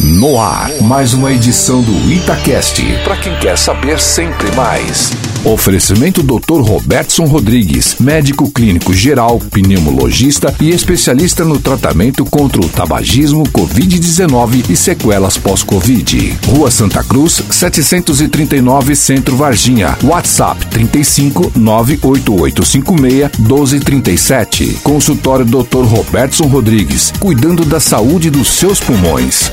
No 0.00 0.38
ar, 0.38 0.70
mais 0.82 1.12
uma 1.12 1.32
edição 1.32 1.82
do 1.82 2.12
Itacast. 2.12 2.80
Para 3.02 3.16
quem 3.16 3.36
quer 3.40 3.58
saber 3.58 3.98
sempre 3.98 4.48
mais. 4.54 5.10
Oferecimento 5.44 6.22
Dr. 6.22 6.60
Robertson 6.60 7.24
Rodrigues, 7.24 7.96
médico 7.98 8.48
clínico 8.48 8.94
geral, 8.94 9.40
pneumologista 9.50 10.54
e 10.60 10.70
especialista 10.70 11.44
no 11.44 11.58
tratamento 11.58 12.24
contra 12.24 12.60
o 12.60 12.68
tabagismo, 12.68 13.42
Covid-19 13.44 14.70
e 14.70 14.76
sequelas 14.76 15.36
pós-Covid. 15.36 16.38
Rua 16.46 16.70
Santa 16.70 17.02
Cruz, 17.02 17.42
739 17.50 18.94
Centro 18.94 19.36
Varginha. 19.36 19.98
WhatsApp 20.04 20.64
35 20.66 21.52
98856 21.56 23.36
1237. 23.36 24.78
Consultório 24.84 25.44
Dr. 25.44 25.82
Robertson 25.82 26.46
Rodrigues, 26.46 27.12
cuidando 27.18 27.64
da 27.64 27.80
saúde 27.80 28.30
dos 28.30 28.46
seus 28.48 28.78
pulmões. 28.78 29.50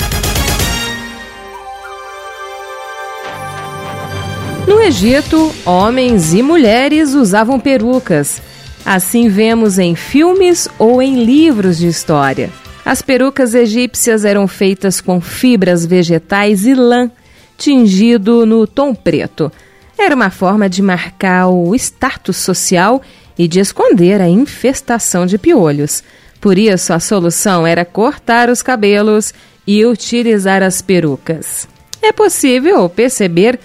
No 4.67 4.81
Egito, 4.81 5.53
homens 5.63 6.33
e 6.33 6.41
mulheres 6.41 7.13
usavam 7.13 7.59
perucas. 7.59 8.41
Assim 8.83 9.29
vemos 9.29 9.77
em 9.77 9.93
filmes 9.93 10.67
ou 10.79 11.03
em 11.03 11.23
livros 11.23 11.77
de 11.77 11.87
história. 11.87 12.49
As 12.83 13.01
perucas 13.01 13.53
egípcias 13.53 14.25
eram 14.25 14.47
feitas 14.47 14.99
com 14.99 15.21
fibras 15.21 15.85
vegetais 15.85 16.65
e 16.65 16.73
lã, 16.73 17.11
tingido 17.55 18.43
no 18.43 18.65
tom 18.65 18.95
preto. 18.95 19.51
Era 19.97 20.15
uma 20.15 20.31
forma 20.31 20.67
de 20.67 20.81
marcar 20.81 21.47
o 21.47 21.75
status 21.75 22.37
social 22.37 23.03
e 23.37 23.47
de 23.47 23.59
esconder 23.59 24.19
a 24.19 24.27
infestação 24.27 25.27
de 25.27 25.37
piolhos. 25.37 26.03
Por 26.41 26.57
isso, 26.57 26.91
a 26.91 26.99
solução 26.99 27.67
era 27.67 27.85
cortar 27.85 28.49
os 28.49 28.63
cabelos 28.63 29.31
e 29.65 29.85
utilizar 29.85 30.63
as 30.63 30.81
perucas. 30.81 31.67
É 32.01 32.11
possível 32.11 32.89
perceber 32.89 33.59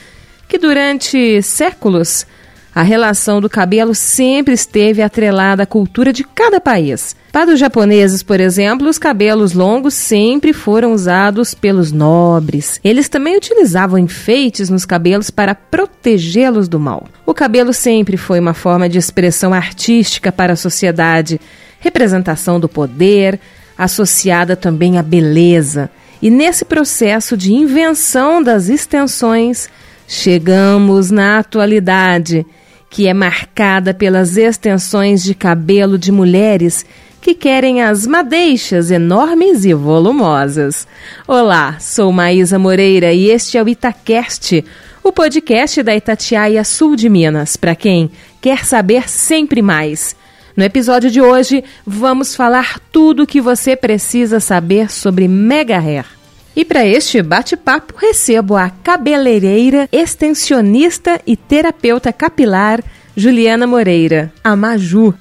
que 0.50 0.58
durante 0.58 1.40
séculos 1.42 2.26
a 2.74 2.82
relação 2.82 3.40
do 3.40 3.48
cabelo 3.48 3.94
sempre 3.94 4.52
esteve 4.52 5.00
atrelada 5.00 5.62
à 5.62 5.66
cultura 5.66 6.12
de 6.12 6.24
cada 6.24 6.60
país. 6.60 7.14
Para 7.30 7.52
os 7.52 7.60
japoneses, 7.60 8.22
por 8.22 8.40
exemplo, 8.40 8.88
os 8.88 8.98
cabelos 8.98 9.52
longos 9.52 9.94
sempre 9.94 10.52
foram 10.52 10.92
usados 10.92 11.54
pelos 11.54 11.92
nobres. 11.92 12.80
Eles 12.82 13.08
também 13.08 13.36
utilizavam 13.36 13.96
enfeites 13.96 14.68
nos 14.68 14.84
cabelos 14.84 15.30
para 15.30 15.54
protegê-los 15.54 16.68
do 16.68 16.80
mal. 16.80 17.06
O 17.24 17.32
cabelo 17.32 17.72
sempre 17.72 18.16
foi 18.16 18.40
uma 18.40 18.54
forma 18.54 18.88
de 18.88 18.98
expressão 18.98 19.54
artística 19.54 20.32
para 20.32 20.54
a 20.54 20.56
sociedade, 20.56 21.40
representação 21.78 22.58
do 22.58 22.68
poder, 22.68 23.38
associada 23.78 24.56
também 24.56 24.98
à 24.98 25.02
beleza. 25.02 25.90
E 26.20 26.28
nesse 26.28 26.64
processo 26.64 27.36
de 27.36 27.52
invenção 27.52 28.42
das 28.42 28.68
extensões, 28.68 29.68
Chegamos 30.12 31.12
na 31.12 31.38
atualidade, 31.38 32.44
que 32.90 33.06
é 33.06 33.14
marcada 33.14 33.94
pelas 33.94 34.36
extensões 34.36 35.22
de 35.22 35.36
cabelo 35.36 35.96
de 35.96 36.10
mulheres 36.10 36.84
que 37.22 37.32
querem 37.32 37.80
as 37.80 38.08
madeixas 38.08 38.90
enormes 38.90 39.64
e 39.64 39.72
volumosas. 39.72 40.84
Olá, 41.28 41.76
sou 41.78 42.10
Maísa 42.10 42.58
Moreira 42.58 43.12
e 43.12 43.30
este 43.30 43.56
é 43.56 43.62
o 43.62 43.68
Itacast, 43.68 44.64
o 45.00 45.12
podcast 45.12 45.80
da 45.80 45.94
Itatiaia 45.94 46.64
Sul 46.64 46.96
de 46.96 47.08
Minas, 47.08 47.56
para 47.56 47.76
quem 47.76 48.10
quer 48.40 48.64
saber 48.64 49.08
sempre 49.08 49.62
mais. 49.62 50.16
No 50.56 50.64
episódio 50.64 51.08
de 51.08 51.22
hoje, 51.22 51.62
vamos 51.86 52.34
falar 52.34 52.80
tudo 52.90 53.22
o 53.22 53.26
que 53.28 53.40
você 53.40 53.76
precisa 53.76 54.40
saber 54.40 54.90
sobre 54.90 55.28
Mega 55.28 55.78
Hair. 55.78 56.19
E 56.60 56.64
para 56.66 56.84
este 56.84 57.22
bate-papo 57.22 57.94
recebo 57.96 58.54
a 58.54 58.68
cabeleireira, 58.68 59.88
extensionista 59.90 61.18
e 61.26 61.34
terapeuta 61.34 62.12
capilar 62.12 62.84
Juliana 63.16 63.66
Moreira, 63.66 64.30
a 64.44 64.54
Maju. 64.54 65.14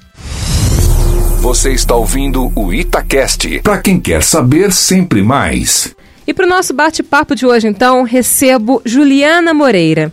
Você 1.40 1.72
está 1.72 1.94
ouvindo 1.94 2.52
o 2.54 2.74
Itacast. 2.74 3.62
Para 3.62 3.78
quem 3.78 3.98
quer 3.98 4.22
saber 4.22 4.70
sempre 4.70 5.22
mais. 5.22 5.96
E 6.26 6.34
para 6.34 6.44
o 6.44 6.48
nosso 6.48 6.74
bate-papo 6.74 7.34
de 7.34 7.46
hoje, 7.46 7.66
então, 7.66 8.02
recebo 8.02 8.82
Juliana 8.84 9.54
Moreira. 9.54 10.12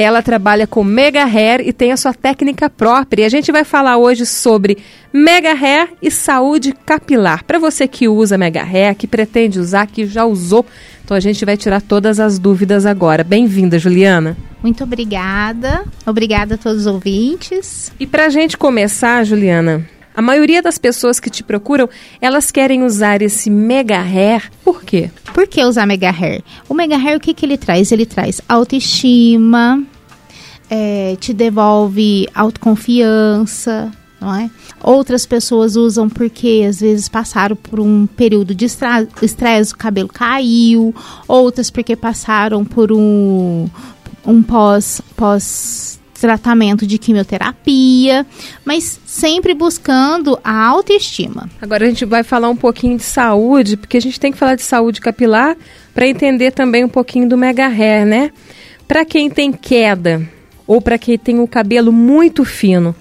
Ela 0.00 0.22
trabalha 0.22 0.64
com 0.64 0.84
Mega 0.84 1.24
Hair 1.24 1.60
e 1.66 1.72
tem 1.72 1.90
a 1.90 1.96
sua 1.96 2.14
técnica 2.14 2.70
própria. 2.70 3.22
E 3.22 3.24
a 3.24 3.28
gente 3.28 3.50
vai 3.50 3.64
falar 3.64 3.96
hoje 3.96 4.24
sobre 4.24 4.78
Mega 5.12 5.50
Hair 5.50 5.88
e 6.00 6.08
saúde 6.08 6.72
capilar. 6.86 7.42
Para 7.42 7.58
você 7.58 7.88
que 7.88 8.06
usa 8.06 8.38
Mega 8.38 8.62
Hair, 8.62 8.94
que 8.94 9.08
pretende 9.08 9.58
usar, 9.58 9.88
que 9.88 10.06
já 10.06 10.24
usou, 10.24 10.64
então 11.04 11.16
a 11.16 11.20
gente 11.20 11.44
vai 11.44 11.56
tirar 11.56 11.82
todas 11.82 12.20
as 12.20 12.38
dúvidas 12.38 12.86
agora. 12.86 13.24
Bem-vinda, 13.24 13.76
Juliana. 13.76 14.36
Muito 14.62 14.84
obrigada. 14.84 15.84
Obrigada 16.06 16.54
a 16.54 16.58
todos 16.58 16.82
os 16.82 16.86
ouvintes. 16.86 17.90
E 17.98 18.06
para 18.06 18.26
a 18.26 18.28
gente 18.28 18.56
começar, 18.56 19.24
Juliana, 19.24 19.84
a 20.18 20.20
maioria 20.20 20.60
das 20.60 20.78
pessoas 20.78 21.20
que 21.20 21.30
te 21.30 21.44
procuram, 21.44 21.88
elas 22.20 22.50
querem 22.50 22.82
usar 22.82 23.22
esse 23.22 23.48
mega 23.48 24.00
hair. 24.00 24.50
Por 24.64 24.82
quê? 24.82 25.12
Por 25.32 25.46
que 25.46 25.62
usar 25.62 25.86
mega 25.86 26.10
hair? 26.10 26.42
O 26.68 26.74
mega 26.74 26.96
hair, 26.96 27.16
o 27.16 27.20
que, 27.20 27.32
que 27.32 27.46
ele 27.46 27.56
traz? 27.56 27.92
Ele 27.92 28.04
traz 28.04 28.40
autoestima, 28.48 29.80
é, 30.68 31.16
te 31.20 31.32
devolve 31.32 32.28
autoconfiança, 32.34 33.92
não 34.20 34.34
é? 34.34 34.50
Outras 34.82 35.24
pessoas 35.24 35.76
usam 35.76 36.08
porque 36.08 36.66
às 36.68 36.80
vezes 36.80 37.08
passaram 37.08 37.54
por 37.54 37.78
um 37.78 38.04
período 38.04 38.56
de 38.56 38.64
estresse, 38.64 39.72
o 39.72 39.78
cabelo 39.78 40.08
caiu. 40.08 40.92
Outras 41.28 41.70
porque 41.70 41.94
passaram 41.94 42.64
por 42.64 42.90
um, 42.90 43.68
um 44.26 44.42
pós, 44.42 45.00
pós 45.14 46.00
tratamento 46.20 46.86
de 46.86 46.98
quimioterapia, 46.98 48.26
mas 48.64 49.00
sempre 49.06 49.54
buscando 49.54 50.38
a 50.42 50.66
autoestima. 50.66 51.48
Agora 51.60 51.84
a 51.84 51.88
gente 51.88 52.04
vai 52.04 52.22
falar 52.22 52.48
um 52.48 52.56
pouquinho 52.56 52.96
de 52.96 53.04
saúde, 53.04 53.76
porque 53.76 53.96
a 53.96 54.00
gente 54.00 54.18
tem 54.18 54.32
que 54.32 54.38
falar 54.38 54.54
de 54.54 54.62
saúde 54.62 55.00
capilar 55.00 55.56
para 55.94 56.06
entender 56.06 56.50
também 56.50 56.84
um 56.84 56.88
pouquinho 56.88 57.28
do 57.28 57.36
mega 57.36 57.66
hair, 57.66 58.06
né? 58.06 58.30
Para 58.86 59.04
quem 59.04 59.28
tem 59.30 59.52
queda 59.52 60.28
ou 60.66 60.80
para 60.80 60.98
quem 60.98 61.18
tem 61.18 61.40
o 61.40 61.48
cabelo 61.48 61.92
muito 61.92 62.44
fino, 62.44 62.94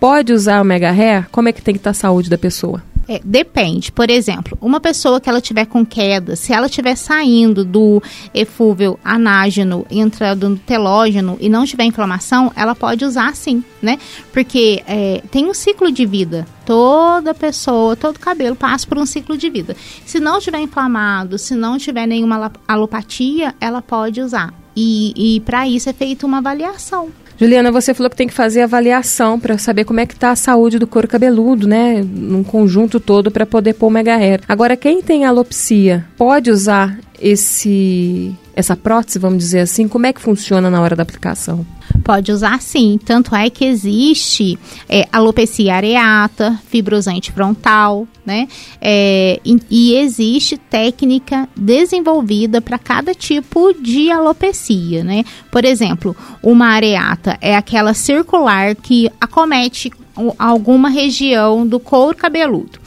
pode 0.00 0.32
usar 0.32 0.60
o 0.60 0.64
mega 0.64 0.90
hair? 0.90 1.28
Como 1.30 1.48
é 1.48 1.52
que 1.52 1.62
tem 1.62 1.74
que 1.74 1.80
estar 1.80 1.92
tá 1.92 1.98
a 1.98 2.00
saúde 2.00 2.28
da 2.28 2.38
pessoa? 2.38 2.82
É, 3.08 3.20
depende. 3.24 3.90
Por 3.90 4.08
exemplo, 4.10 4.56
uma 4.60 4.80
pessoa 4.80 5.20
que 5.20 5.28
ela 5.28 5.40
tiver 5.40 5.66
com 5.66 5.84
queda, 5.84 6.36
se 6.36 6.52
ela 6.52 6.66
estiver 6.66 6.96
saindo 6.96 7.64
do 7.64 8.02
efúvio 8.32 8.98
anágeno, 9.04 9.86
entrando 9.90 10.48
no 10.48 10.58
telógeno 10.58 11.36
e 11.40 11.48
não 11.48 11.64
tiver 11.64 11.84
inflamação, 11.84 12.52
ela 12.54 12.74
pode 12.74 13.04
usar 13.04 13.34
sim, 13.34 13.64
né? 13.80 13.98
Porque 14.32 14.82
é, 14.86 15.22
tem 15.30 15.46
um 15.46 15.54
ciclo 15.54 15.90
de 15.90 16.06
vida. 16.06 16.46
Toda 16.64 17.34
pessoa, 17.34 17.96
todo 17.96 18.18
cabelo 18.18 18.54
passa 18.54 18.86
por 18.86 18.96
um 18.98 19.06
ciclo 19.06 19.36
de 19.36 19.50
vida. 19.50 19.76
Se 20.06 20.20
não 20.20 20.38
tiver 20.38 20.60
inflamado, 20.60 21.38
se 21.38 21.54
não 21.54 21.76
tiver 21.76 22.06
nenhuma 22.06 22.52
alopatia, 22.68 23.54
ela 23.60 23.82
pode 23.82 24.20
usar. 24.20 24.54
E, 24.74 25.36
e 25.36 25.40
para 25.40 25.68
isso 25.68 25.88
é 25.90 25.92
feita 25.92 26.26
uma 26.26 26.38
avaliação. 26.38 27.10
Juliana, 27.42 27.72
você 27.72 27.92
falou 27.92 28.08
que 28.08 28.14
tem 28.14 28.28
que 28.28 28.32
fazer 28.32 28.60
avaliação 28.60 29.40
para 29.40 29.58
saber 29.58 29.84
como 29.84 29.98
é 29.98 30.06
que 30.06 30.14
está 30.14 30.30
a 30.30 30.36
saúde 30.36 30.78
do 30.78 30.86
couro 30.86 31.08
cabeludo, 31.08 31.66
né? 31.66 32.00
Num 32.00 32.44
conjunto 32.44 33.00
todo 33.00 33.32
para 33.32 33.44
poder 33.44 33.72
pôr 33.72 33.88
o 33.88 33.90
mega 33.90 34.14
hair. 34.14 34.40
Agora, 34.48 34.76
quem 34.76 35.02
tem 35.02 35.24
alopecia 35.24 36.04
pode 36.16 36.52
usar 36.52 36.96
esse 37.20 38.32
essa 38.54 38.76
prótese, 38.76 39.18
vamos 39.18 39.38
dizer 39.38 39.60
assim, 39.60 39.88
como 39.88 40.06
é 40.06 40.12
que 40.12 40.20
funciona 40.20 40.70
na 40.70 40.80
hora 40.80 40.94
da 40.94 41.02
aplicação? 41.02 41.66
Pode 42.04 42.32
usar 42.32 42.60
sim, 42.60 42.98
tanto 43.04 43.34
é 43.34 43.48
que 43.48 43.64
existe 43.64 44.58
é, 44.88 45.06
alopecia 45.12 45.74
areata, 45.74 46.58
fibrosante 46.68 47.30
frontal, 47.32 48.06
né? 48.24 48.48
É, 48.80 49.40
e, 49.44 49.60
e 49.70 49.96
existe 49.96 50.56
técnica 50.56 51.48
desenvolvida 51.56 52.60
para 52.60 52.78
cada 52.78 53.14
tipo 53.14 53.72
de 53.74 54.10
alopecia, 54.10 55.04
né? 55.04 55.24
Por 55.50 55.64
exemplo, 55.64 56.16
uma 56.42 56.68
areata 56.68 57.38
é 57.40 57.56
aquela 57.56 57.94
circular 57.94 58.74
que 58.74 59.10
acomete 59.20 59.90
alguma 60.38 60.88
região 60.88 61.66
do 61.66 61.80
couro 61.80 62.16
cabeludo. 62.16 62.78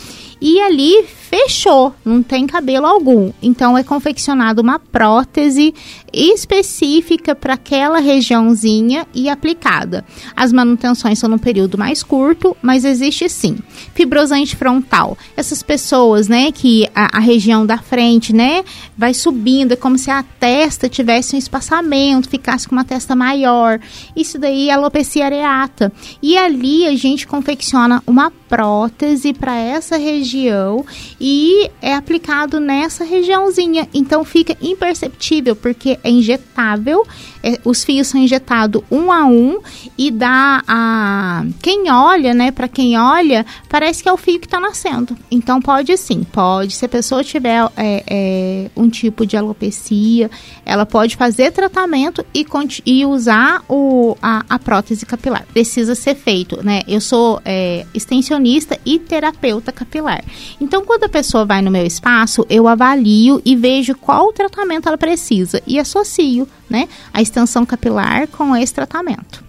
E 0.42 0.60
ali 0.62 1.06
fechou, 1.36 1.94
não 2.06 2.24
tem 2.24 2.48
cabelo 2.48 2.86
algum. 2.86 3.32
Então 3.42 3.78
é 3.78 3.84
confeccionada 3.84 4.62
uma 4.62 4.80
prótese 4.80 5.74
específica 6.14 7.36
para 7.36 7.56
aquela 7.56 8.00
regiãozinha 8.00 9.06
e 9.14 9.28
aplicada. 9.28 10.06
As 10.34 10.54
manutenções 10.54 11.20
são 11.20 11.30
num 11.30 11.38
período 11.38 11.78
mais 11.78 12.02
curto, 12.02 12.56
mas 12.62 12.86
existe 12.86 13.28
sim. 13.28 13.58
Fibrosante 13.94 14.56
frontal. 14.56 15.18
Essas 15.36 15.62
pessoas, 15.62 16.30
né, 16.30 16.54
que 16.54 16.90
a, 16.96 17.18
a 17.18 17.20
região 17.20 17.66
da 17.66 17.78
frente, 17.78 18.34
né, 18.34 18.64
vai 18.98 19.14
subindo, 19.14 19.74
é 19.74 19.76
como 19.76 19.98
se 19.98 20.10
a 20.10 20.24
testa 20.40 20.88
tivesse 20.88 21.36
um 21.36 21.40
espaçamento, 21.40 22.30
ficasse 22.30 22.68
com 22.68 22.76
uma 22.76 22.86
testa 22.86 23.14
maior. 23.14 23.80
Isso 24.16 24.40
daí 24.40 24.70
é 24.70 24.74
alopecia 24.74 25.26
areata. 25.26 25.92
E 26.22 26.38
ali 26.38 26.88
a 26.88 26.96
gente 26.96 27.28
confecciona 27.28 28.02
uma 28.08 28.32
prótese 28.32 29.34
para 29.34 29.58
essa 29.58 29.98
região 29.98 30.86
e 31.28 31.72
é 31.82 31.96
aplicado 31.96 32.60
nessa 32.60 33.04
regiãozinha. 33.04 33.90
Então 33.92 34.24
fica 34.24 34.56
imperceptível 34.62 35.56
porque 35.56 35.98
é 36.04 36.10
injetável, 36.12 37.04
é, 37.46 37.60
os 37.64 37.84
fios 37.84 38.08
são 38.08 38.20
injetados 38.20 38.82
um 38.90 39.12
a 39.12 39.24
um 39.28 39.60
e 39.96 40.10
dá 40.10 40.64
a 40.68 41.46
quem 41.62 41.92
olha, 41.92 42.34
né? 42.34 42.50
Para 42.50 42.68
quem 42.68 42.98
olha, 42.98 43.46
parece 43.70 44.02
que 44.02 44.10
é 44.10 44.12
o 44.12 44.18
fio 44.18 44.40
que 44.40 44.48
está 44.48 44.60
nascendo. 44.60 45.16
Então 45.30 45.62
pode 45.62 45.96
sim, 45.96 46.24
pode. 46.24 46.74
Se 46.74 46.86
a 46.86 46.90
pessoa 46.90 47.24
tiver 47.24 47.70
é, 47.78 48.04
é, 48.08 48.72
um 48.76 48.90
tipo 48.90 49.28
de 49.28 49.38
alopecia, 49.38 50.32
ela 50.66 50.88
pode 50.88 51.16
fazer 51.16 51.52
tratamento 51.52 52.26
e, 52.34 52.44
e 52.84 53.06
usar 53.06 53.64
o, 53.70 54.18
a, 54.20 54.44
a, 54.50 54.58
prótese 54.58 55.06
capilar. 55.06 55.46
Precisa 55.54 55.94
ser 55.94 56.16
feito, 56.16 56.64
né? 56.64 56.82
Eu 56.88 57.00
sou 57.00 57.40
é, 57.46 57.86
extensionista 57.94 58.80
e 58.84 58.98
terapeuta 58.98 59.72
capilar. 59.72 60.24
Então 60.60 60.84
quando 60.84 61.04
a 61.04 61.10
pessoa 61.10 61.46
vai 61.46 61.62
no 61.62 61.70
meu 61.70 61.86
espaço, 61.86 62.44
eu 62.50 62.68
avalio 62.68 63.40
e 63.46 63.56
vejo 63.56 63.94
qual 63.94 64.34
tratamento 64.34 64.88
ela 64.88 64.98
precisa 64.98 65.62
e 65.68 65.78
associo, 65.78 66.48
né? 66.70 66.88
A 67.14 67.22
extensão 67.22 67.66
capilar 67.66 68.28
com 68.28 68.56
esse 68.56 68.74
tratamento. 68.74 69.44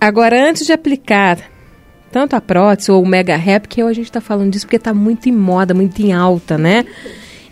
Agora, 0.00 0.48
antes 0.48 0.66
de 0.66 0.72
aplicar 0.72 1.38
tanto 2.10 2.34
a 2.34 2.40
prótese 2.40 2.90
ou 2.90 3.02
o 3.02 3.06
mega 3.06 3.36
hair, 3.36 3.60
porque 3.60 3.82
hoje 3.82 3.92
a 3.92 4.02
gente 4.02 4.06
está 4.06 4.20
falando 4.20 4.50
disso 4.50 4.66
porque 4.66 4.76
está 4.76 4.92
muito 4.92 5.28
em 5.28 5.32
moda, 5.32 5.72
muito 5.72 6.00
em 6.02 6.12
alta, 6.12 6.58
né? 6.58 6.84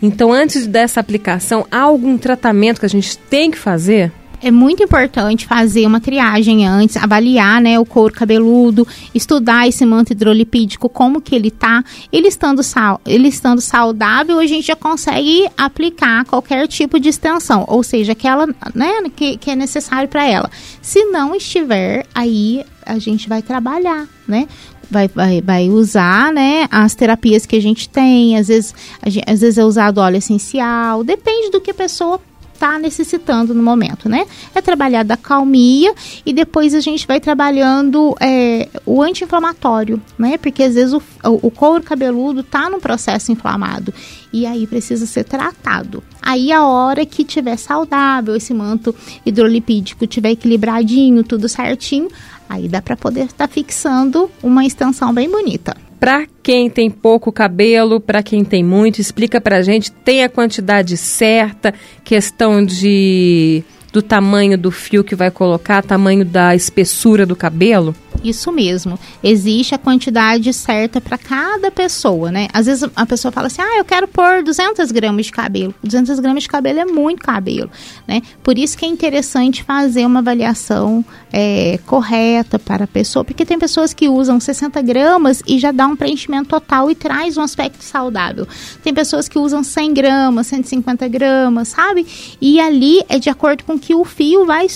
Então, 0.01 0.31
antes 0.31 0.65
dessa 0.65 0.99
aplicação, 0.99 1.65
há 1.71 1.81
algum 1.81 2.17
tratamento 2.17 2.79
que 2.79 2.85
a 2.85 2.89
gente 2.89 3.17
tem 3.17 3.51
que 3.51 3.57
fazer? 3.57 4.11
É 4.41 4.51
muito 4.51 4.83
importante 4.83 5.45
fazer 5.45 5.85
uma 5.85 5.99
triagem 5.99 6.65
antes, 6.65 6.97
avaliar, 6.97 7.61
né, 7.61 7.79
o 7.79 7.85
couro 7.85 8.13
cabeludo, 8.13 8.87
estudar 9.13 9.67
esse 9.67 9.85
manto 9.85 10.13
hidrolipídico, 10.13 10.89
como 10.89 11.21
que 11.21 11.35
ele 11.35 11.51
tá. 11.51 11.83
Ele 12.11 12.27
estando, 12.27 12.63
sal, 12.63 13.01
ele 13.05 13.27
estando 13.27 13.61
saudável, 13.61 14.39
a 14.39 14.45
gente 14.45 14.67
já 14.67 14.75
consegue 14.75 15.47
aplicar 15.57 16.25
qualquer 16.25 16.67
tipo 16.67 16.99
de 16.99 17.09
extensão, 17.09 17.65
ou 17.67 17.83
seja, 17.83 18.13
aquela, 18.13 18.47
né, 18.73 18.91
que, 19.15 19.37
que 19.37 19.51
é 19.51 19.55
necessário 19.55 20.07
para 20.07 20.25
ela. 20.25 20.49
Se 20.81 21.05
não 21.05 21.35
estiver, 21.35 22.05
aí 22.13 22.65
a 22.85 22.97
gente 22.97 23.29
vai 23.29 23.41
trabalhar, 23.41 24.07
né? 24.27 24.47
Vai, 24.91 25.07
vai, 25.07 25.39
vai 25.39 25.69
usar, 25.69 26.33
né, 26.33 26.67
as 26.71 26.95
terapias 26.95 27.45
que 27.45 27.55
a 27.55 27.61
gente 27.61 27.87
tem, 27.87 28.35
às 28.37 28.47
vezes, 28.47 28.73
gente, 29.05 29.31
às 29.31 29.41
vezes 29.41 29.59
é 29.59 29.63
usado 29.63 29.99
óleo 29.99 30.17
essencial, 30.17 31.03
depende 31.03 31.51
do 31.51 31.61
que 31.61 31.69
a 31.69 31.75
pessoa 31.75 32.19
está 32.59 32.77
necessitando 32.77 33.53
no 33.53 33.63
momento, 33.63 34.09
né? 34.09 34.25
É 34.53 34.61
trabalhar 34.61 35.03
da 35.03 35.15
calmia 35.15 35.93
e 36.25 36.33
depois 36.33 36.75
a 36.75 36.81
gente 36.81 37.07
vai 37.07 37.19
trabalhando 37.21 38.15
é, 38.19 38.67
o 38.85 39.01
anti-inflamatório, 39.01 40.01
né? 40.17 40.37
Porque 40.37 40.63
às 40.63 40.75
vezes 40.75 40.93
o, 40.93 41.01
o 41.23 41.49
couro 41.49 41.81
cabeludo 41.81 42.41
está 42.41 42.69
num 42.69 42.81
processo 42.81 43.31
inflamado 43.31 43.93
e 44.33 44.45
aí 44.45 44.67
precisa 44.67 45.05
ser 45.05 45.23
tratado. 45.23 46.03
Aí 46.21 46.51
a 46.51 46.65
hora 46.65 47.05
que 47.05 47.23
tiver 47.23 47.55
saudável, 47.55 48.35
esse 48.35 48.53
manto 48.53 48.93
hidrolipídico 49.25 50.05
tiver 50.05 50.31
equilibradinho, 50.31 51.23
tudo 51.23 51.47
certinho, 51.47 52.09
aí 52.49 52.67
dá 52.67 52.81
para 52.81 52.97
poder 52.97 53.25
estar 53.25 53.47
tá 53.47 53.53
fixando 53.53 54.29
uma 54.43 54.65
extensão 54.65 55.13
bem 55.13 55.31
bonita. 55.31 55.88
Para 55.99 56.25
quem 56.41 56.69
tem 56.69 56.89
pouco 56.89 57.31
cabelo, 57.31 57.99
para 57.99 58.23
quem 58.23 58.43
tem 58.45 58.63
muito, 58.63 59.01
explica 59.01 59.41
para 59.41 59.57
a 59.57 59.61
gente, 59.61 59.91
tem 59.91 60.23
a 60.23 60.29
quantidade 60.29 60.95
certa, 60.95 61.73
questão 62.03 62.63
de 62.63 63.63
do 63.91 64.01
tamanho 64.01 64.57
do 64.57 64.71
fio 64.71 65.03
que 65.03 65.15
vai 65.15 65.31
colocar, 65.31 65.81
tamanho 65.81 66.23
da 66.23 66.55
espessura 66.55 67.25
do 67.25 67.35
cabelo? 67.35 67.95
Isso 68.23 68.51
mesmo. 68.51 68.99
Existe 69.23 69.75
a 69.75 69.77
quantidade 69.77 70.51
certa 70.53 70.99
para 70.99 71.17
cada 71.17 71.71
pessoa, 71.71 72.31
né? 72.31 72.47
Às 72.53 72.65
vezes 72.65 72.89
a 72.95 73.05
pessoa 73.05 73.31
fala 73.31 73.47
assim, 73.47 73.61
ah, 73.61 73.77
eu 73.77 73.85
quero 73.85 74.07
pôr 74.07 74.43
200 74.43 74.91
gramas 74.91 75.27
de 75.27 75.31
cabelo. 75.31 75.73
200 75.83 76.19
gramas 76.19 76.43
de 76.43 76.49
cabelo 76.49 76.79
é 76.79 76.85
muito 76.85 77.21
cabelo, 77.21 77.69
né? 78.07 78.21
Por 78.43 78.57
isso 78.57 78.77
que 78.77 78.85
é 78.85 78.87
interessante 78.87 79.63
fazer 79.63 80.05
uma 80.05 80.19
avaliação 80.19 81.03
é, 81.31 81.79
correta 81.85 82.57
para 82.57 82.85
a 82.85 82.87
pessoa, 82.87 83.23
porque 83.23 83.45
tem 83.45 83.59
pessoas 83.59 83.93
que 83.93 84.07
usam 84.07 84.39
60 84.39 84.81
gramas 84.81 85.41
e 85.47 85.59
já 85.59 85.71
dá 85.71 85.87
um 85.87 85.95
preenchimento 85.95 86.49
total 86.49 86.89
e 86.89 86.95
traz 86.95 87.37
um 87.37 87.41
aspecto 87.41 87.83
saudável. 87.83 88.47
Tem 88.83 88.93
pessoas 88.93 89.27
que 89.27 89.37
usam 89.37 89.63
100 89.63 89.93
gramas, 89.93 90.47
150 90.47 91.07
gramas, 91.07 91.69
sabe? 91.69 92.05
E 92.41 92.59
ali 92.59 93.03
é 93.07 93.19
de 93.19 93.29
acordo 93.29 93.63
com 93.63 93.77
que 93.77 93.93
o 93.93 94.03
fio 94.03 94.45
vai, 94.45 94.67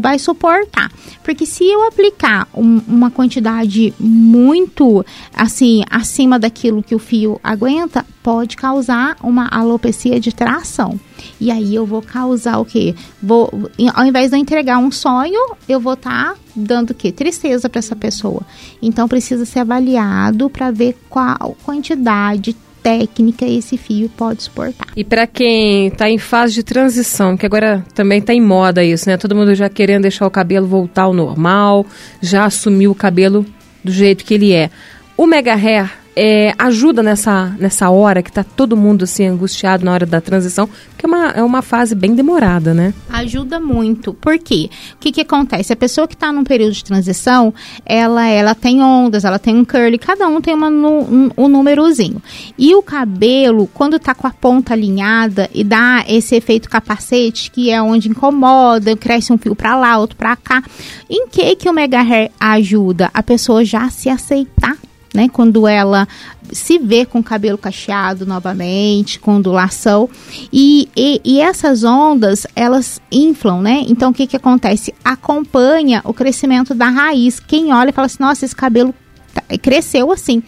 vai 0.00 0.18
suportar. 0.18 0.90
Porque 1.22 1.46
se 1.46 1.64
eu 1.64 1.86
aplicar 1.86 2.46
um, 2.54 2.80
uma 2.86 3.10
quantidade 3.10 3.92
muito 3.98 5.04
assim 5.34 5.82
acima 5.90 6.38
daquilo 6.38 6.82
que 6.82 6.94
o 6.94 6.98
fio 6.98 7.40
aguenta, 7.42 8.04
pode 8.22 8.56
causar 8.56 9.16
uma 9.22 9.48
alopecia 9.48 10.18
de 10.18 10.34
tração. 10.34 10.98
E 11.40 11.50
aí 11.50 11.74
eu 11.74 11.84
vou 11.86 12.02
causar 12.02 12.58
o 12.58 12.64
quê? 12.64 12.94
Vou, 13.22 13.50
ao 13.94 14.04
invés 14.04 14.30
de 14.30 14.36
eu 14.36 14.40
entregar 14.40 14.78
um 14.78 14.90
sonho, 14.90 15.56
eu 15.68 15.80
vou 15.80 15.94
estar 15.94 16.34
tá 16.34 16.36
dando 16.54 16.90
o 16.90 16.94
quê? 16.94 17.12
Tristeza 17.12 17.68
para 17.68 17.78
essa 17.78 17.96
pessoa. 17.96 18.42
Então 18.80 19.08
precisa 19.08 19.44
ser 19.44 19.60
avaliado 19.60 20.48
para 20.48 20.70
ver 20.70 20.96
qual 21.08 21.56
quantidade 21.64 22.56
técnica 22.84 23.46
esse 23.46 23.78
fio 23.78 24.10
pode 24.10 24.42
suportar. 24.42 24.86
E 24.94 25.02
para 25.02 25.26
quem 25.26 25.86
está 25.86 26.10
em 26.10 26.18
fase 26.18 26.52
de 26.52 26.62
transição, 26.62 27.34
que 27.34 27.46
agora 27.46 27.82
também 27.94 28.18
está 28.18 28.34
em 28.34 28.42
moda 28.42 28.84
isso, 28.84 29.08
né? 29.08 29.16
Todo 29.16 29.34
mundo 29.34 29.54
já 29.54 29.70
querendo 29.70 30.02
deixar 30.02 30.26
o 30.26 30.30
cabelo 30.30 30.66
voltar 30.66 31.04
ao 31.04 31.14
normal, 31.14 31.86
já 32.20 32.44
assumiu 32.44 32.90
o 32.90 32.94
cabelo 32.94 33.46
do 33.82 33.90
jeito 33.90 34.22
que 34.22 34.34
ele 34.34 34.52
é. 34.52 34.70
O 35.16 35.26
Mega 35.26 35.54
Hair 35.54 36.03
é, 36.16 36.54
ajuda 36.58 37.02
nessa, 37.02 37.54
nessa 37.58 37.90
hora 37.90 38.22
que 38.22 38.30
está 38.30 38.44
todo 38.44 38.76
mundo 38.76 39.04
assim 39.04 39.26
angustiado 39.26 39.84
na 39.84 39.92
hora 39.92 40.06
da 40.06 40.20
transição, 40.20 40.68
porque 40.90 41.06
é 41.06 41.08
uma, 41.08 41.30
é 41.30 41.42
uma 41.42 41.62
fase 41.62 41.94
bem 41.94 42.14
demorada, 42.14 42.72
né? 42.72 42.94
Ajuda 43.10 43.58
muito. 43.58 44.14
Por 44.14 44.38
quê? 44.38 44.70
O 44.94 44.98
que, 44.98 45.12
que 45.12 45.20
acontece? 45.20 45.72
A 45.72 45.76
pessoa 45.76 46.06
que 46.06 46.14
está 46.14 46.32
num 46.32 46.44
período 46.44 46.72
de 46.72 46.84
transição, 46.84 47.52
ela, 47.84 48.26
ela 48.28 48.54
tem 48.54 48.82
ondas, 48.82 49.24
ela 49.24 49.38
tem 49.38 49.56
um 49.56 49.64
curly, 49.64 49.98
cada 49.98 50.26
um 50.28 50.40
tem 50.40 50.54
uma, 50.54 50.68
um, 50.68 51.30
um 51.36 51.48
númerozinho. 51.48 52.22
E 52.56 52.74
o 52.74 52.82
cabelo, 52.82 53.68
quando 53.74 53.96
está 53.96 54.14
com 54.14 54.26
a 54.26 54.30
ponta 54.30 54.72
alinhada 54.72 55.50
e 55.52 55.64
dá 55.64 56.04
esse 56.08 56.36
efeito 56.36 56.68
capacete, 56.68 57.50
que 57.50 57.70
é 57.70 57.82
onde 57.82 58.08
incomoda, 58.08 58.96
cresce 58.96 59.32
um 59.32 59.38
fio 59.38 59.54
para 59.54 59.76
lá, 59.76 59.98
outro 59.98 60.16
para 60.16 60.36
cá, 60.36 60.62
em 61.10 61.26
que 61.28 61.54
que 61.56 61.68
o 61.68 61.72
Mega 61.72 62.00
Hair 62.00 62.30
ajuda? 62.38 63.10
A 63.12 63.22
pessoa 63.22 63.64
já 63.64 63.88
se 63.88 64.08
aceitar 64.08 64.76
né? 65.14 65.28
Quando 65.28 65.68
ela 65.68 66.08
se 66.52 66.78
vê 66.78 67.06
com 67.06 67.20
o 67.20 67.22
cabelo 67.22 67.56
cacheado 67.56 68.26
novamente, 68.26 69.18
com 69.18 69.36
ondulação. 69.36 70.10
E, 70.52 70.88
e, 70.96 71.20
e, 71.24 71.40
essas 71.40 71.84
ondas, 71.84 72.46
elas 72.54 73.00
inflam, 73.10 73.62
né? 73.62 73.84
Então, 73.88 74.10
o 74.10 74.14
que, 74.14 74.26
que 74.26 74.36
acontece? 74.36 74.92
Acompanha 75.04 76.02
o 76.04 76.12
crescimento 76.12 76.74
da 76.74 76.88
raiz. 76.88 77.38
Quem 77.38 77.72
olha 77.72 77.92
fala 77.92 78.06
assim, 78.06 78.16
nossa, 78.20 78.44
esse 78.44 78.56
cabelo 78.56 78.92
tá, 79.32 79.42
cresceu 79.58 80.10
assim. 80.10 80.42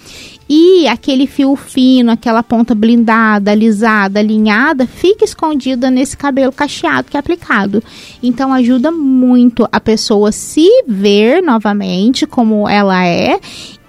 E 0.48 0.86
aquele 0.86 1.26
fio 1.26 1.56
fino, 1.56 2.12
aquela 2.12 2.42
ponta 2.42 2.74
blindada, 2.74 3.50
alisada, 3.50 4.20
alinhada, 4.20 4.86
fica 4.86 5.24
escondida 5.24 5.90
nesse 5.90 6.16
cabelo 6.16 6.52
cacheado 6.52 7.10
que 7.10 7.16
é 7.16 7.20
aplicado. 7.20 7.82
Então 8.22 8.52
ajuda 8.52 8.92
muito 8.92 9.68
a 9.72 9.80
pessoa 9.80 10.30
se 10.30 10.68
ver 10.86 11.42
novamente 11.42 12.26
como 12.26 12.68
ela 12.68 13.04
é 13.04 13.40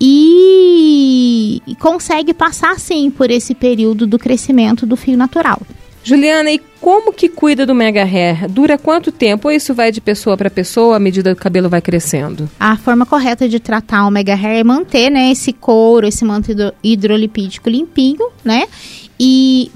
e 0.02 1.62
consegue 1.80 2.34
passar 2.34 2.80
sim 2.80 3.12
por 3.12 3.30
esse 3.30 3.54
período 3.54 4.08
do 4.08 4.18
crescimento 4.18 4.86
do 4.86 4.96
fio 4.96 5.18
natural. 5.18 5.62
Juliana, 6.08 6.50
e 6.50 6.62
como 6.80 7.12
que 7.12 7.28
cuida 7.28 7.66
do 7.66 7.76
mega 7.76 8.02
hair? 8.02 8.48
Dura 8.48 8.78
quanto 8.78 9.12
tempo 9.12 9.50
ou 9.50 9.54
isso 9.54 9.74
vai 9.74 9.92
de 9.92 10.00
pessoa 10.00 10.38
para 10.38 10.50
pessoa 10.50 10.96
à 10.96 11.00
medida 11.02 11.36
que 11.36 11.42
o 11.42 11.44
cabelo 11.44 11.68
vai 11.68 11.82
crescendo? 11.82 12.50
A 12.58 12.78
forma 12.78 13.06
correta 13.06 13.50
de 13.50 13.60
tratar 13.60 14.08
o 14.08 14.10
mega 14.10 14.34
hair 14.34 14.62
é 14.62 14.64
manter, 14.64 15.10
né, 15.10 15.30
esse 15.32 15.52
couro, 15.52 16.08
esse 16.08 16.24
manto 16.24 16.50
hidrolipídico 16.82 17.70
limpinho, 17.70 18.30
né? 18.42 18.68
E 19.20 19.72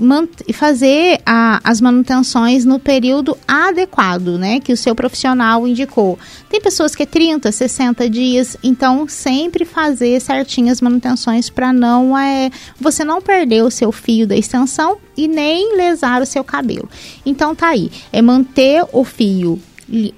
fazer 0.54 1.20
a, 1.26 1.60
as 1.64 1.82
manutenções 1.82 2.64
no 2.64 2.80
período 2.80 3.38
adequado, 3.48 4.38
né, 4.38 4.60
que 4.60 4.72
o 4.72 4.78
seu 4.78 4.94
profissional 4.94 5.68
indicou. 5.68 6.20
Tem 6.50 6.62
pessoas 6.62 6.96
que 6.96 7.04
é 7.04 7.06
30, 7.06 7.52
60 7.52 8.10
dias, 8.10 8.58
então 8.64 9.08
sempre 9.08 9.66
fazer 9.66 10.20
certinhas 10.20 10.82
manutenções 10.82 11.50
para 11.50 11.74
não 11.74 12.18
é 12.18 12.52
você 12.80 13.04
não 13.04 13.22
perder 13.22 13.64
o 13.64 13.72
seu 13.72 13.92
fio 13.92 14.28
da 14.28 14.36
extensão 14.36 14.98
e 15.18 15.28
nem 15.28 15.76
lesar 15.76 16.22
o 16.22 16.26
seu 16.26 16.44
cabelo. 16.44 16.90
Então 17.26 17.56
tá 17.56 17.70
aí, 17.70 17.92
é 18.12 18.22
manter 18.22 18.86
o 18.92 19.04
fio 19.04 19.60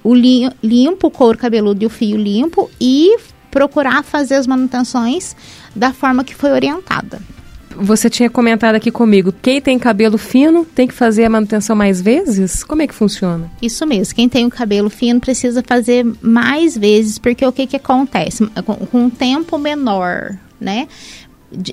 o 0.04 0.14
limpo, 0.14 1.08
o 1.08 1.10
couro 1.10 1.36
cabeludo 1.36 1.82
e 1.82 1.86
o 1.86 1.90
fio 1.90 2.16
limpo 2.16 2.70
e 2.80 3.16
procurar 3.50 4.04
fazer 4.04 4.36
as 4.36 4.46
manutenções 4.46 5.34
da 5.74 5.92
forma 5.92 6.22
que 6.22 6.32
foi 6.32 6.52
orientada 6.52 7.20
você 7.76 8.08
tinha 8.08 8.30
comentado 8.30 8.74
aqui 8.74 8.90
comigo, 8.90 9.32
quem 9.42 9.60
tem 9.60 9.78
cabelo 9.78 10.18
fino 10.18 10.64
tem 10.64 10.86
que 10.86 10.94
fazer 10.94 11.24
a 11.24 11.30
manutenção 11.30 11.74
mais 11.74 12.00
vezes? 12.00 12.62
Como 12.64 12.82
é 12.82 12.86
que 12.86 12.94
funciona? 12.94 13.50
Isso 13.60 13.86
mesmo, 13.86 14.14
quem 14.14 14.28
tem 14.28 14.46
o 14.46 14.50
cabelo 14.50 14.90
fino 14.90 15.20
precisa 15.20 15.62
fazer 15.66 16.06
mais 16.20 16.76
vezes, 16.76 17.18
porque 17.18 17.44
o 17.44 17.52
que, 17.52 17.66
que 17.66 17.76
acontece? 17.76 18.46
Com, 18.64 18.98
um 18.98 19.10
tempo 19.10 19.58
menor, 19.58 20.36
né? 20.60 20.88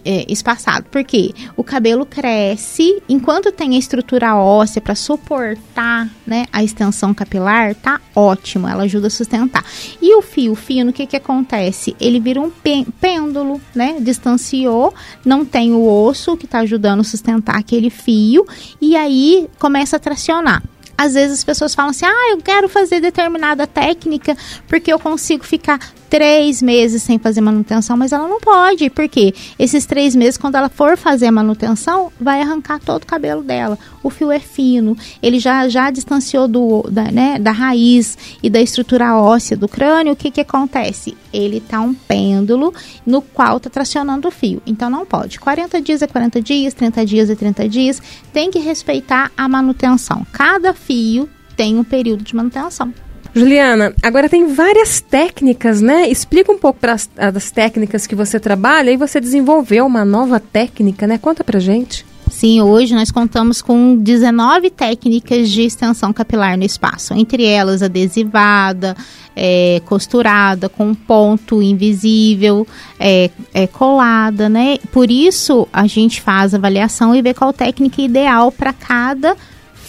É, 0.05 0.25
espaçado. 0.31 0.85
Porque 0.91 1.33
o 1.55 1.63
cabelo 1.63 2.05
cresce, 2.05 3.01
enquanto 3.07 3.51
tem 3.51 3.75
a 3.75 3.79
estrutura 3.79 4.35
óssea 4.35 4.81
para 4.81 4.95
suportar 4.95 6.09
né, 6.25 6.45
a 6.51 6.63
extensão 6.63 7.13
capilar, 7.13 7.75
tá 7.75 8.00
ótimo, 8.15 8.67
ela 8.67 8.83
ajuda 8.83 9.07
a 9.07 9.09
sustentar. 9.09 9.63
E 10.01 10.15
o 10.15 10.21
fio 10.21 10.55
fino, 10.55 10.91
o 10.91 10.93
que, 10.93 11.05
que 11.05 11.15
acontece? 11.15 11.95
Ele 12.00 12.19
vira 12.19 12.39
um 12.39 12.51
pêndulo, 13.00 13.61
né? 13.75 13.97
Distanciou, 14.00 14.93
não 15.25 15.45
tem 15.45 15.73
o 15.73 15.88
osso 15.88 16.38
que 16.38 16.45
está 16.45 16.59
ajudando 16.59 17.01
a 17.01 17.03
sustentar 17.03 17.57
aquele 17.57 17.89
fio, 17.89 18.45
e 18.79 18.95
aí 18.95 19.47
começa 19.59 19.97
a 19.97 20.00
tracionar 20.00 20.61
às 21.01 21.15
vezes 21.15 21.39
as 21.39 21.43
pessoas 21.43 21.73
falam 21.73 21.89
assim: 21.89 22.05
ah, 22.05 22.31
eu 22.31 22.38
quero 22.38 22.69
fazer 22.69 23.00
determinada 23.00 23.65
técnica 23.65 24.38
porque 24.67 24.93
eu 24.93 25.00
consigo 25.00 25.43
ficar 25.43 25.79
três 26.12 26.62
meses 26.62 27.01
sem 27.01 27.18
fazer 27.18 27.39
manutenção, 27.39 27.96
mas 27.96 28.12
ela 28.12 28.27
não 28.27 28.41
pode, 28.41 28.89
porque 28.89 29.34
esses 29.58 29.86
três 29.86 30.13
meses, 30.13 30.38
quando 30.38 30.56
ela 30.56 30.68
for 30.68 30.98
fazer 30.98 31.27
a 31.27 31.32
manutenção, 31.32 32.12
vai 32.20 32.41
arrancar 32.41 32.80
todo 32.80 33.03
o 33.03 33.06
cabelo 33.06 33.41
dela. 33.41 33.80
O 34.03 34.10
fio 34.10 34.30
é 34.30 34.38
fino, 34.38 34.98
ele 35.24 35.39
já, 35.39 35.70
já 35.70 35.89
distanciou 35.89 36.50
do, 36.50 36.82
da, 36.91 37.06
né, 37.06 37.39
da 37.39 37.53
raiz 37.53 38.18
e 38.44 38.50
da 38.50 38.60
estrutura 38.60 39.15
óssea 39.15 39.56
do 39.56 39.70
crânio. 39.70 40.12
O 40.12 40.15
que, 40.15 40.30
que 40.30 40.41
acontece? 40.41 41.15
Ele 41.32 41.62
tá 41.62 41.80
um 41.80 41.94
pêndulo 41.94 42.74
no 43.06 43.22
qual 43.22 43.58
tá 43.58 43.70
tracionando 43.70 44.27
o 44.27 44.32
fio. 44.32 44.62
Então 44.68 44.89
não 44.89 45.06
pode. 45.06 45.39
40 45.39 45.82
dias 45.82 46.01
é 46.01 46.08
40 46.08 46.41
dias, 46.41 46.74
30 46.74 47.06
dias 47.06 47.30
é 47.30 47.36
30 47.36 47.70
dias. 47.70 48.01
Tem 48.34 48.51
que 48.51 48.60
respeitar 48.60 49.32
a 49.38 49.48
manutenção. 49.48 50.27
Cada 50.34 50.74
fio 50.74 51.30
tem 51.56 51.80
um 51.80 51.86
período 51.86 52.22
de 52.22 52.36
manutenção. 52.36 52.94
Juliana, 53.33 53.93
agora 54.03 54.27
tem 54.27 54.53
várias 54.53 55.00
técnicas, 55.00 55.79
né? 55.81 56.09
Explica 56.09 56.51
um 56.51 56.57
pouco 56.57 56.79
para 56.79 56.93
as 56.93 57.51
técnicas 57.51 58.05
que 58.05 58.13
você 58.13 58.39
trabalha 58.39 58.91
e 58.91 58.97
você 58.97 59.21
desenvolveu 59.21 59.85
uma 59.85 60.03
nova 60.03 60.39
técnica, 60.39 61.07
né? 61.07 61.17
Conta 61.17 61.43
pra 61.43 61.59
gente. 61.59 62.05
Sim, 62.29 62.61
hoje 62.61 62.95
nós 62.95 63.11
contamos 63.11 63.61
com 63.61 63.95
19 63.95 64.69
técnicas 64.69 65.50
de 65.50 65.63
extensão 65.63 66.13
capilar 66.13 66.57
no 66.57 66.63
espaço, 66.63 67.13
entre 67.13 67.45
elas 67.45 67.81
adesivada, 67.81 68.95
é, 69.35 69.81
costurada, 69.85 70.69
com 70.69 70.93
ponto 70.93 71.61
invisível, 71.61 72.65
é, 73.00 73.29
é, 73.53 73.67
colada, 73.67 74.50
né? 74.50 74.77
Por 74.91 75.11
isso 75.11 75.67
a 75.71 75.88
gente 75.88 76.21
faz 76.21 76.53
avaliação 76.53 77.13
e 77.13 77.21
vê 77.21 77.33
qual 77.33 77.53
técnica 77.53 78.01
ideal 78.01 78.51
para 78.51 78.73
cada 78.73 79.35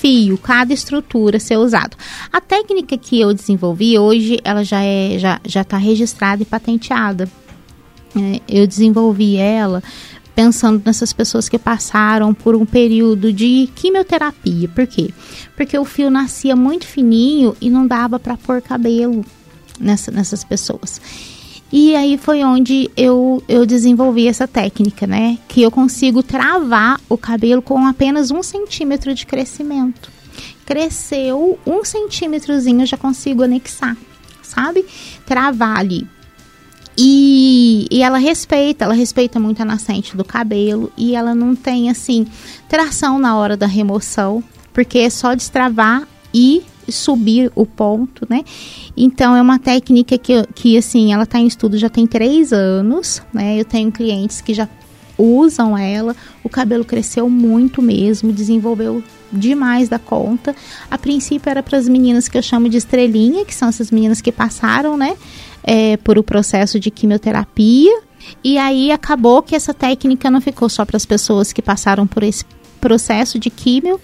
fio, 0.02 0.36
cada 0.36 0.74
estrutura 0.74 1.38
ser 1.38 1.56
usado. 1.56 1.96
A 2.32 2.40
técnica 2.40 2.98
que 2.98 3.20
eu 3.20 3.32
desenvolvi 3.32 3.96
hoje, 3.96 4.40
ela 4.42 4.64
já 4.64 4.82
é 4.82 5.16
já 5.16 5.40
já 5.44 5.60
está 5.60 5.76
registrada 5.76 6.42
e 6.42 6.44
patenteada. 6.44 7.30
É, 8.16 8.40
eu 8.48 8.66
desenvolvi 8.66 9.36
ela 9.36 9.80
pensando 10.34 10.82
nessas 10.84 11.12
pessoas 11.12 11.48
que 11.48 11.58
passaram 11.58 12.34
por 12.34 12.56
um 12.56 12.66
período 12.66 13.32
de 13.32 13.70
quimioterapia. 13.76 14.68
Por 14.68 14.86
quê? 14.88 15.10
Porque 15.56 15.78
o 15.78 15.84
fio 15.84 16.10
nascia 16.10 16.56
muito 16.56 16.84
fininho 16.84 17.54
e 17.60 17.70
não 17.70 17.86
dava 17.86 18.18
para 18.18 18.36
pôr 18.36 18.60
cabelo 18.60 19.24
nessa, 19.78 20.10
nessas 20.10 20.42
pessoas. 20.42 21.00
E 21.72 21.96
aí 21.96 22.18
foi 22.18 22.44
onde 22.44 22.90
eu, 22.94 23.42
eu 23.48 23.64
desenvolvi 23.64 24.28
essa 24.28 24.46
técnica, 24.46 25.06
né? 25.06 25.38
Que 25.48 25.62
eu 25.62 25.70
consigo 25.70 26.22
travar 26.22 27.00
o 27.08 27.16
cabelo 27.16 27.62
com 27.62 27.86
apenas 27.86 28.30
um 28.30 28.42
centímetro 28.42 29.14
de 29.14 29.24
crescimento. 29.24 30.12
Cresceu 30.66 31.58
um 31.66 31.82
centímetrozinho, 31.82 32.82
eu 32.82 32.86
já 32.86 32.98
consigo 32.98 33.42
anexar, 33.42 33.96
sabe? 34.42 34.84
Travar 35.24 35.78
ali. 35.78 36.06
E, 36.96 37.86
e 37.90 38.02
ela 38.02 38.18
respeita, 38.18 38.84
ela 38.84 38.92
respeita 38.92 39.40
muito 39.40 39.62
a 39.62 39.64
nascente 39.64 40.14
do 40.14 40.24
cabelo 40.24 40.92
e 40.94 41.16
ela 41.16 41.34
não 41.34 41.56
tem 41.56 41.88
assim 41.88 42.26
tração 42.68 43.18
na 43.18 43.34
hora 43.34 43.56
da 43.56 43.66
remoção, 43.66 44.44
porque 44.74 44.98
é 44.98 45.08
só 45.08 45.34
destravar 45.34 46.06
e 46.34 46.62
subir 46.88 47.50
o 47.54 47.64
ponto, 47.64 48.26
né? 48.28 48.42
Então 48.96 49.36
é 49.36 49.42
uma 49.42 49.58
técnica 49.58 50.18
que, 50.18 50.46
que 50.54 50.76
assim, 50.76 51.12
ela 51.12 51.24
está 51.24 51.38
em 51.38 51.46
estudo 51.46 51.78
já 51.78 51.88
tem 51.88 52.06
três 52.06 52.52
anos, 52.52 53.22
né? 53.32 53.60
Eu 53.60 53.64
tenho 53.64 53.92
clientes 53.92 54.40
que 54.40 54.52
já 54.54 54.68
usam 55.16 55.76
ela, 55.76 56.16
o 56.42 56.48
cabelo 56.48 56.84
cresceu 56.84 57.28
muito 57.28 57.80
mesmo, 57.80 58.32
desenvolveu 58.32 59.02
demais 59.32 59.88
da 59.88 59.98
conta. 59.98 60.54
A 60.90 60.98
princípio 60.98 61.48
era 61.48 61.62
para 61.62 61.78
as 61.78 61.88
meninas 61.88 62.28
que 62.28 62.36
eu 62.36 62.42
chamo 62.42 62.68
de 62.68 62.76
estrelinha, 62.76 63.44
que 63.44 63.54
são 63.54 63.68
essas 63.68 63.90
meninas 63.90 64.20
que 64.20 64.32
passaram, 64.32 64.96
né, 64.96 65.16
é, 65.62 65.96
por 65.98 66.18
o 66.18 66.22
processo 66.22 66.80
de 66.80 66.90
quimioterapia. 66.90 68.00
E 68.42 68.58
aí 68.58 68.90
acabou 68.90 69.42
que 69.42 69.54
essa 69.54 69.74
técnica 69.74 70.30
não 70.30 70.40
ficou 70.40 70.68
só 70.68 70.84
para 70.84 70.96
as 70.96 71.06
pessoas 71.06 71.52
que 71.52 71.62
passaram 71.62 72.06
por 72.06 72.22
esse 72.22 72.44
processo 72.82 73.38
de 73.38 73.48
químio, 73.48 74.00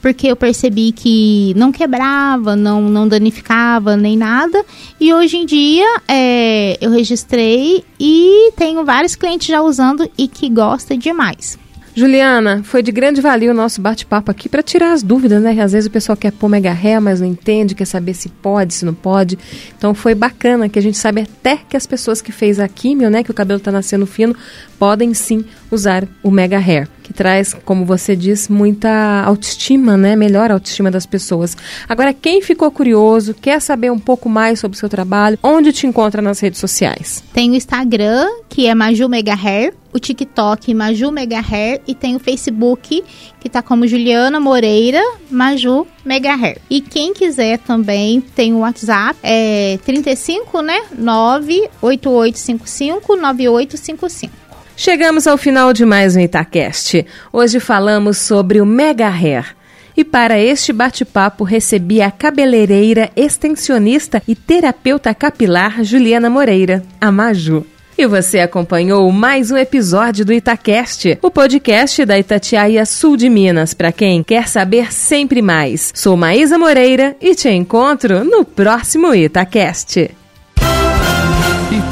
porque 0.00 0.26
eu 0.26 0.34
percebi 0.34 0.90
que 0.90 1.52
não 1.54 1.70
quebrava, 1.70 2.56
não, 2.56 2.80
não 2.80 3.06
danificava 3.06 3.96
nem 3.96 4.16
nada. 4.16 4.64
E 4.98 5.12
hoje 5.12 5.36
em 5.36 5.46
dia 5.46 5.86
é, 6.08 6.76
eu 6.80 6.90
registrei 6.90 7.84
e 8.00 8.50
tenho 8.56 8.84
vários 8.84 9.14
clientes 9.14 9.46
já 9.46 9.60
usando 9.62 10.10
e 10.18 10.26
que 10.26 10.48
gosta 10.48 10.96
demais. 10.96 11.61
Juliana, 11.94 12.62
foi 12.64 12.82
de 12.82 12.90
grande 12.90 13.20
valia 13.20 13.50
o 13.50 13.54
nosso 13.54 13.80
bate-papo 13.80 14.30
aqui 14.30 14.48
para 14.48 14.62
tirar 14.62 14.94
as 14.94 15.02
dúvidas, 15.02 15.42
né? 15.42 15.60
Às 15.60 15.72
vezes 15.72 15.88
o 15.88 15.90
pessoal 15.90 16.16
quer 16.16 16.32
pôr 16.32 16.48
mega 16.48 16.72
ré, 16.72 16.98
mas 16.98 17.20
não 17.20 17.26
entende, 17.26 17.74
quer 17.74 17.84
saber 17.84 18.14
se 18.14 18.30
pode, 18.30 18.72
se 18.72 18.84
não 18.84 18.94
pode. 18.94 19.38
Então 19.76 19.92
foi 19.94 20.14
bacana 20.14 20.70
que 20.70 20.78
a 20.78 20.82
gente 20.82 20.96
sabe 20.96 21.20
até 21.20 21.58
que 21.68 21.76
as 21.76 21.86
pessoas 21.86 22.22
que 22.22 22.32
fez 22.32 22.58
a 22.58 22.66
químio, 22.66 23.10
né, 23.10 23.22
que 23.22 23.30
o 23.30 23.34
cabelo 23.34 23.58
está 23.58 23.70
nascendo 23.70 24.06
fino, 24.06 24.34
podem 24.78 25.12
sim 25.12 25.44
usar 25.70 26.08
o 26.22 26.30
mega 26.30 26.58
hair, 26.58 26.88
que 27.02 27.12
traz, 27.12 27.54
como 27.64 27.84
você 27.84 28.16
diz, 28.16 28.48
muita 28.48 29.22
autoestima, 29.22 29.94
né? 29.94 30.16
Melhor 30.16 30.50
autoestima 30.50 30.90
das 30.90 31.04
pessoas. 31.04 31.54
Agora, 31.86 32.14
quem 32.14 32.40
ficou 32.40 32.70
curioso, 32.70 33.34
quer 33.34 33.60
saber 33.60 33.92
um 33.92 33.98
pouco 33.98 34.30
mais 34.30 34.60
sobre 34.60 34.76
o 34.76 34.80
seu 34.80 34.88
trabalho, 34.88 35.38
onde 35.42 35.72
te 35.72 35.86
encontra 35.86 36.22
nas 36.22 36.40
redes 36.40 36.58
sociais? 36.58 37.22
Tem 37.34 37.50
o 37.50 37.54
Instagram, 37.54 38.26
que 38.48 38.66
é 38.66 38.74
Maju 38.74 39.08
Mega 39.10 39.34
Hair, 39.34 39.74
o 39.92 39.98
TikTok 39.98 40.72
Maju 40.74 41.12
Mega 41.12 41.40
Hair 41.40 41.80
e 41.86 41.94
tem 41.94 42.16
o 42.16 42.18
Facebook 42.18 43.04
que 43.38 43.48
tá 43.48 43.62
como 43.62 43.86
Juliana 43.86 44.40
Moreira 44.40 45.00
Maju 45.30 45.86
Mega 46.04 46.34
Hair. 46.34 46.58
E 46.70 46.80
quem 46.80 47.12
quiser 47.12 47.58
também 47.58 48.20
tem 48.20 48.54
o 48.54 48.58
WhatsApp, 48.58 49.18
é 49.22 49.78
35, 49.84 50.62
né? 50.62 50.82
98855 50.96 53.16
9855. 53.16 54.32
Chegamos 54.76 55.26
ao 55.26 55.36
final 55.36 55.72
de 55.72 55.84
mais 55.84 56.16
um 56.16 56.20
Itacast. 56.20 57.04
Hoje 57.32 57.60
falamos 57.60 58.18
sobre 58.18 58.60
o 58.60 58.66
Mega 58.66 59.08
Hair. 59.08 59.54
E 59.94 60.02
para 60.02 60.38
este 60.38 60.72
bate-papo 60.72 61.44
recebi 61.44 62.00
a 62.00 62.10
cabeleireira, 62.10 63.10
extensionista 63.14 64.22
e 64.26 64.34
terapeuta 64.34 65.14
capilar 65.14 65.84
Juliana 65.84 66.30
Moreira, 66.30 66.82
a 66.98 67.12
Maju. 67.12 67.66
E 67.96 68.06
você 68.06 68.40
acompanhou 68.40 69.10
mais 69.12 69.50
um 69.50 69.56
episódio 69.56 70.24
do 70.24 70.32
Itacast, 70.32 71.18
o 71.20 71.30
podcast 71.30 72.04
da 72.04 72.18
Itatiaia 72.18 72.86
Sul 72.86 73.16
de 73.16 73.28
Minas, 73.28 73.74
para 73.74 73.92
quem 73.92 74.22
quer 74.22 74.48
saber 74.48 74.92
sempre 74.92 75.42
mais. 75.42 75.92
Sou 75.94 76.16
Maísa 76.16 76.58
Moreira 76.58 77.14
e 77.20 77.34
te 77.34 77.50
encontro 77.50 78.24
no 78.24 78.44
próximo 78.44 79.14
Itacast. 79.14 80.21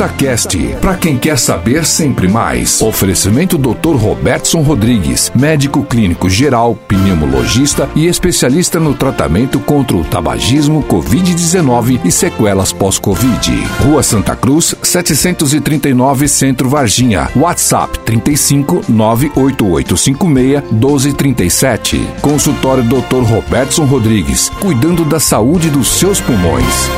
Itacast, 0.01 0.57
para 0.81 0.97
quem 0.97 1.19
quer 1.19 1.39
saber 1.39 1.85
sempre 1.85 2.27
mais. 2.27 2.81
Oferecimento 2.81 3.59
Dr. 3.59 3.97
Robertson 3.97 4.63
Rodrigues, 4.63 5.31
médico 5.35 5.85
clínico 5.85 6.31
geral, 6.31 6.75
pneumologista 6.89 7.87
e 7.95 8.07
especialista 8.07 8.81
no 8.81 8.95
tratamento 8.95 9.61
contra 9.61 9.95
o 9.95 10.03
tabagismo, 10.03 10.83
Covid-19 10.85 12.01
e 12.03 12.11
sequelas 12.11 12.73
pós-Covid. 12.73 13.53
Rua 13.85 14.03
Santa 14.03 14.35
Cruz, 14.35 14.75
739 14.83 16.29
Centro 16.29 16.71
Varginha. 16.71 17.29
WhatsApp 17.37 17.99
35 17.99 18.85
98856 18.89 20.63
1237. 20.73 22.01
Consultório 22.23 22.85
Dr. 22.85 23.23
Robertson 23.23 23.85
Rodrigues, 23.85 24.49
cuidando 24.61 25.05
da 25.05 25.21
saúde 25.21 25.69
dos 25.69 25.89
seus 25.89 26.23
pulmões. 26.23 26.89